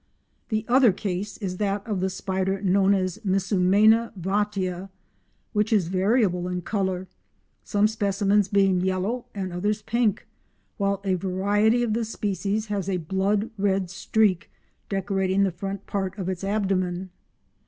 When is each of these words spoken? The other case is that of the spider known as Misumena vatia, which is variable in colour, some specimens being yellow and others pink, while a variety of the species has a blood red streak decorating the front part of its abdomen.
The 0.49 0.65
other 0.67 0.91
case 0.91 1.37
is 1.37 1.57
that 1.57 1.85
of 1.85 1.99
the 1.99 2.09
spider 2.09 2.59
known 2.63 2.95
as 2.95 3.19
Misumena 3.23 4.11
vatia, 4.19 4.89
which 5.53 5.71
is 5.71 5.89
variable 5.89 6.47
in 6.47 6.63
colour, 6.63 7.07
some 7.63 7.87
specimens 7.87 8.47
being 8.47 8.81
yellow 8.81 9.25
and 9.35 9.53
others 9.53 9.83
pink, 9.83 10.25
while 10.77 11.01
a 11.03 11.13
variety 11.13 11.83
of 11.83 11.93
the 11.93 12.03
species 12.03 12.65
has 12.65 12.89
a 12.89 12.97
blood 12.97 13.51
red 13.59 13.91
streak 13.91 14.49
decorating 14.89 15.43
the 15.43 15.51
front 15.51 15.85
part 15.85 16.17
of 16.17 16.27
its 16.27 16.43
abdomen. 16.43 17.11